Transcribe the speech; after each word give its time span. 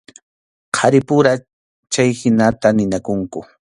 Qharipura 0.77 1.31
chayhinata 1.93 2.67
ninakunku. 2.75 3.39